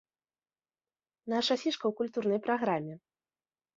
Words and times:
Наша 1.33 1.53
фішка 1.65 1.81
ў 1.87 1.93
культурнай 1.99 2.39
праграме. 2.49 2.95